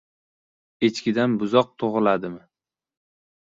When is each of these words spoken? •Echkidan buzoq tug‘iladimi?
•Echkidan 0.87 1.37
buzoq 1.43 1.71
tug‘iladimi? 1.85 2.43